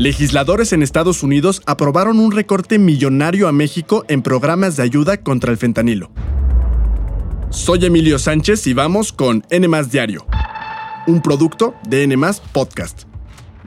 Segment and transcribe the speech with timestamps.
[0.00, 5.52] Legisladores en Estados Unidos aprobaron un recorte millonario a México en programas de ayuda contra
[5.52, 6.10] el fentanilo.
[7.50, 10.24] Soy Emilio Sánchez y vamos con N Diario,
[11.06, 12.16] un producto de N
[12.50, 13.02] Podcast.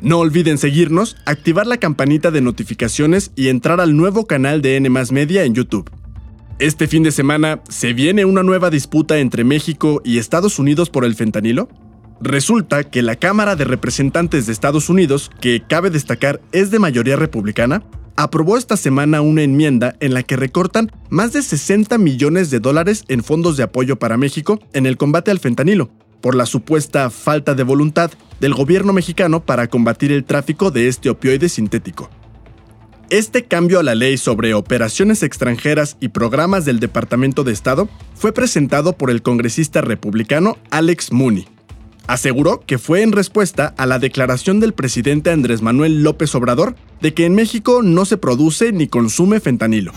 [0.02, 4.89] No olviden seguirnos, activar la campanita de notificaciones y entrar al nuevo canal de N
[4.89, 5.91] Media en YouTube.
[6.57, 11.05] Este fin de semana, ¿se viene una nueva disputa entre México y Estados Unidos por
[11.05, 11.70] el fentanilo?
[12.24, 17.18] Resulta que la Cámara de Representantes de Estados Unidos, que cabe destacar es de mayoría
[17.18, 17.84] republicana,
[18.16, 23.04] aprobó esta semana una enmienda en la que recortan más de 60 millones de dólares
[23.09, 25.90] en fondos de apoyo para México en el combate al fentanilo,
[26.22, 31.09] por la supuesta falta de voluntad del gobierno mexicano para combatir el tráfico de este
[31.09, 32.09] opioide sintético.
[33.09, 38.31] Este cambio a la ley sobre operaciones extranjeras y programas del Departamento de Estado fue
[38.31, 41.48] presentado por el congresista republicano Alex Mooney,
[42.07, 47.14] Aseguró que fue en respuesta a la declaración del presidente Andrés Manuel López Obrador de
[47.14, 49.94] que en México no se produce ni consume fentanilo.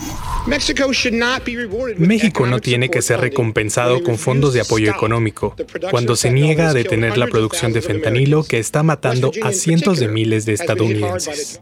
[1.99, 5.57] México no tiene que ser recompensado con fondos de apoyo económico
[5.91, 10.09] cuando se niega a detener la producción de fentanilo que está matando a cientos de
[10.09, 11.61] miles de estadounidenses.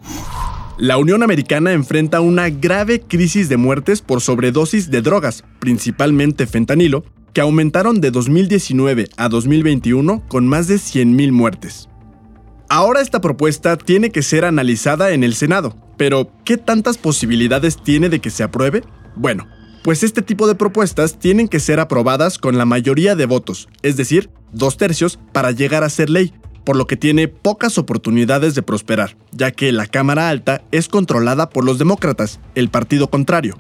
[0.77, 7.05] La Unión Americana enfrenta una grave crisis de muertes por sobredosis de drogas, principalmente fentanilo,
[7.35, 11.89] que aumentaron de 2019 a 2021 con más de 100.000 muertes.
[12.69, 18.09] Ahora esta propuesta tiene que ser analizada en el Senado, pero ¿qué tantas posibilidades tiene
[18.09, 18.85] de que se apruebe?
[19.17, 19.47] Bueno,
[19.83, 23.97] pues este tipo de propuestas tienen que ser aprobadas con la mayoría de votos, es
[23.97, 26.33] decir, dos tercios, para llegar a ser ley,
[26.65, 31.51] por lo que tiene pocas oportunidades de prosperar, ya que la Cámara Alta es controlada
[31.51, 33.59] por los demócratas, el partido contrario.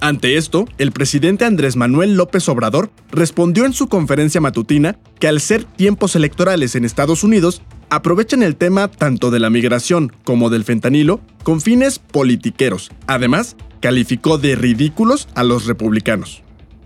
[0.00, 5.40] Ante esto, el presidente Andrés Manuel López Obrador respondió en su conferencia matutina que al
[5.40, 10.64] ser tiempos electorales en Estados Unidos, aprovechan el tema tanto de la migración como del
[10.64, 12.90] fentanilo con fines politiqueros.
[13.06, 16.42] Además, calificó de ridículos a los republicanos.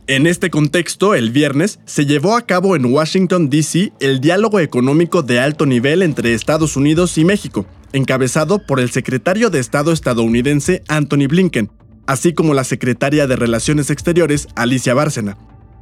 [0.06, 3.93] En este contexto, el viernes se llevó a cabo en Washington, D.C.
[4.00, 9.50] el diálogo económico de alto nivel entre Estados Unidos y México, encabezado por el secretario
[9.50, 11.71] de Estado estadounidense Anthony Blinken,
[12.08, 15.36] así como la secretaria de Relaciones Exteriores, Alicia Bárcena,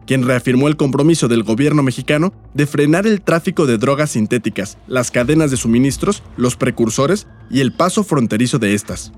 [0.07, 5.13] quien reafirmó el compromiso del gobierno mexicano de frenar el tráfico de drogas sintéticas, las
[5.13, 9.13] cadenas de suministros, los precursores y el paso fronterizo de estas.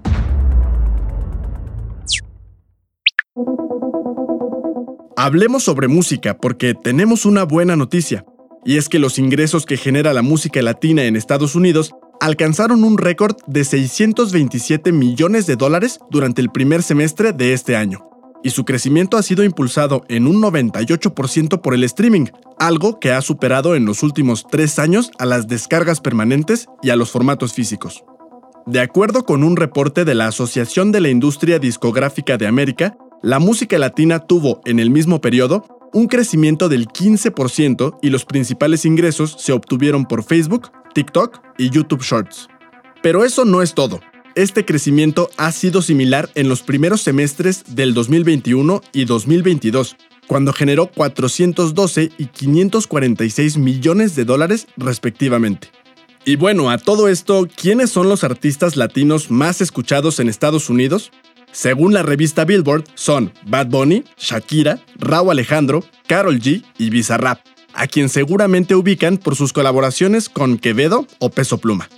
[5.17, 8.27] Hablemos sobre música porque tenemos una buena noticia,
[8.67, 12.99] y es que los ingresos que genera la música latina en Estados Unidos alcanzaron un
[12.99, 18.09] récord de 627 millones de dólares durante el primer semestre de este año.
[18.43, 22.27] Y su crecimiento ha sido impulsado en un 98% por el streaming,
[22.59, 26.97] algo que ha superado en los últimos tres años a las descargas permanentes y a
[26.97, 28.05] los formatos físicos.
[28.67, 33.39] De acuerdo con un reporte de la Asociación de la Industria Discográfica de América, la
[33.41, 39.37] música latina tuvo en el mismo periodo un crecimiento del 15% y los principales ingresos
[39.39, 42.49] se obtuvieron por Facebook, TikTok y YouTube Shorts.
[43.05, 44.01] Pero eso no es todo.
[44.35, 50.89] Este crecimiento ha sido similar en los primeros semestres del 2021 y 2022, cuando generó
[50.89, 55.71] 412 y 546 millones de dólares respectivamente.
[56.25, 61.13] Y bueno, a todo esto, ¿quiénes son los artistas latinos más escuchados en Estados Unidos?
[61.53, 67.39] Según la revista Billboard, son Bad Bunny, Shakira, Raúl Alejandro, Carol G y Bizarrap,
[67.73, 71.89] a quien seguramente ubican por sus colaboraciones con Quevedo o Peso Pluma.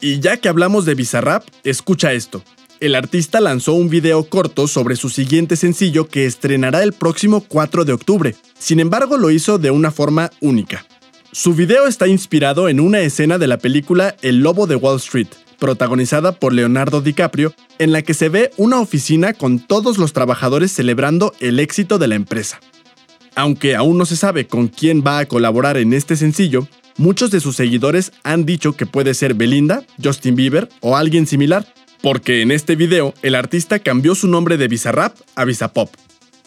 [0.00, 2.42] Y ya que hablamos de Bizarrap, escucha esto.
[2.80, 7.84] El artista lanzó un video corto sobre su siguiente sencillo que estrenará el próximo 4
[7.84, 8.34] de octubre.
[8.58, 10.84] Sin embargo, lo hizo de una forma única.
[11.30, 15.28] Su video está inspirado en una escena de la película El Lobo de Wall Street,
[15.60, 20.72] protagonizada por Leonardo DiCaprio, en la que se ve una oficina con todos los trabajadores
[20.72, 22.58] celebrando el éxito de la empresa.
[23.34, 27.40] Aunque aún no se sabe con quién va a colaborar en este sencillo, muchos de
[27.40, 31.66] sus seguidores han dicho que puede ser Belinda, Justin Bieber o alguien similar,
[32.02, 35.90] porque en este video el artista cambió su nombre de Bizarrap a Bizapop.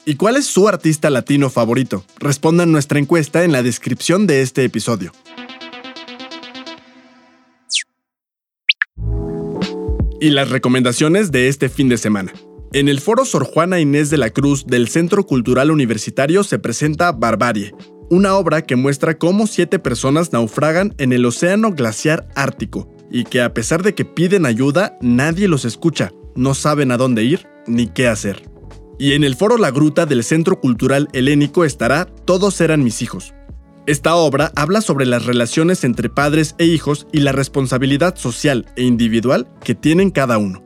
[0.05, 2.05] ¿Y cuál es su artista latino favorito?
[2.19, 5.11] Respondan nuestra encuesta en la descripción de este episodio.
[10.19, 12.33] y las recomendaciones de este fin de semana.
[12.75, 17.13] En el foro Sor Juana Inés de la Cruz del Centro Cultural Universitario se presenta
[17.13, 17.73] Barbarie,
[18.09, 23.41] una obra que muestra cómo siete personas naufragan en el océano glaciar ártico y que
[23.41, 27.87] a pesar de que piden ayuda, nadie los escucha, no saben a dónde ir ni
[27.87, 28.43] qué hacer.
[28.99, 33.33] Y en el foro La Gruta del Centro Cultural Helénico estará Todos eran mis hijos,
[33.87, 38.83] Esta obra habla sobre las relaciones entre padres e hijos y la responsabilidad social e
[38.83, 40.64] individual que tienen cada uno.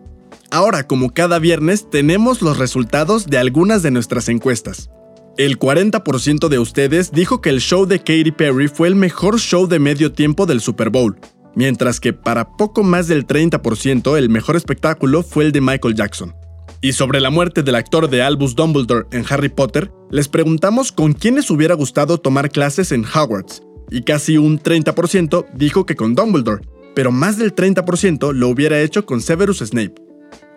[0.51, 4.89] Ahora, como cada viernes, tenemos los resultados de algunas de nuestras encuestas.
[5.37, 9.67] El 40% de ustedes dijo que el show de Katy Perry fue el mejor show
[9.67, 11.19] de medio tiempo del Super Bowl,
[11.55, 16.33] mientras que para poco más del 30% el mejor espectáculo fue el de Michael Jackson.
[16.81, 21.13] Y sobre la muerte del actor de Albus Dumbledore en Harry Potter, les preguntamos con
[21.13, 23.61] quién les hubiera gustado tomar clases en Hogwarts,
[23.91, 29.05] y casi un 30% dijo que con Dumbledore, pero más del 30% lo hubiera hecho
[29.05, 30.08] con Severus Snape.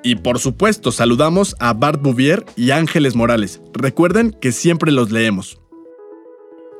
[0.03, 3.61] Y por supuesto saludamos a Bart Bouvier y Ángeles Morales.
[3.73, 5.59] Recuerden que siempre los leemos.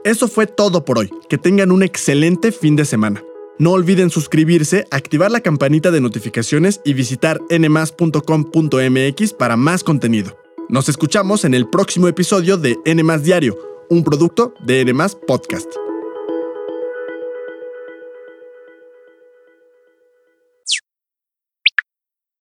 [0.05, 1.11] Eso fue todo por hoy.
[1.29, 3.23] Que tengan un excelente fin de semana.
[3.59, 10.37] No olviden suscribirse, activar la campanita de notificaciones y visitar nmas.com.mx para más contenido.
[10.69, 13.57] Nos escuchamos en el próximo episodio de N Diario,
[13.91, 14.95] un producto de N
[15.27, 15.82] Podcast.